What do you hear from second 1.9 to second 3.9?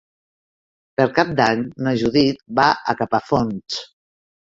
Judit va a Capafonts.